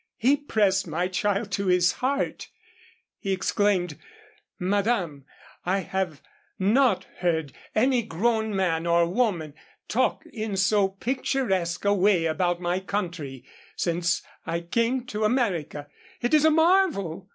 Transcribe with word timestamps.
He 0.17 0.35
pressed 0.35 0.87
my 0.87 1.07
child 1.07 1.51
to 1.51 1.67
his 1.67 1.91
heart; 1.91 2.47
he 3.19 3.31
exclaimed, 3.31 3.99
'Madame, 4.57 5.25
I 5.63 5.81
have 5.81 6.23
not 6.57 7.03
heard 7.19 7.53
any 7.75 8.01
grown 8.01 8.55
man 8.55 8.87
or 8.87 9.05
woman 9.05 9.53
talk 9.87 10.25
in 10.25 10.57
so 10.57 10.87
picturesque 10.89 11.85
a 11.85 11.93
way 11.93 12.25
about 12.25 12.59
my 12.59 12.79
country, 12.79 13.45
since 13.75 14.23
I 14.43 14.61
came 14.61 15.05
to 15.05 15.23
America. 15.23 15.87
It 16.19 16.33
is 16.33 16.45
a 16.45 16.49
marvel. 16.49 17.29